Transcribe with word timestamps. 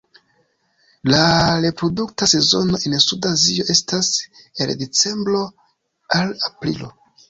La 1.13 1.19
reprodukta 1.65 2.25
sezono 2.33 2.81
en 2.91 2.97
Suda 3.07 3.35
Azio 3.37 3.69
estas 3.77 4.13
el 4.67 4.77
decembro 4.85 5.47
al 6.21 6.39
aprilo. 6.53 6.97